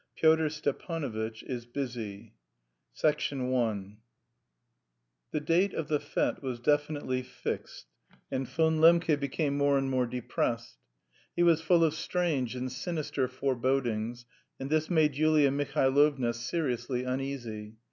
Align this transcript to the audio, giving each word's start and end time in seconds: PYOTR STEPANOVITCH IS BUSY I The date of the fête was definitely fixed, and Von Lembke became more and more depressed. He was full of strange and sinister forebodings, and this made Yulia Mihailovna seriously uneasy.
PYOTR 0.19 0.49
STEPANOVITCH 0.49 1.43
IS 1.43 1.67
BUSY 1.67 2.33
I 3.03 3.95
The 5.29 5.39
date 5.39 5.75
of 5.75 5.89
the 5.89 5.99
fête 5.99 6.41
was 6.41 6.59
definitely 6.59 7.21
fixed, 7.21 7.85
and 8.31 8.47
Von 8.47 8.79
Lembke 8.79 9.15
became 9.19 9.55
more 9.55 9.77
and 9.77 9.91
more 9.91 10.07
depressed. 10.07 10.79
He 11.35 11.43
was 11.43 11.61
full 11.61 11.83
of 11.83 11.93
strange 11.93 12.55
and 12.55 12.71
sinister 12.71 13.27
forebodings, 13.27 14.25
and 14.59 14.71
this 14.71 14.89
made 14.89 15.13
Yulia 15.17 15.51
Mihailovna 15.51 16.33
seriously 16.33 17.03
uneasy. 17.03 17.75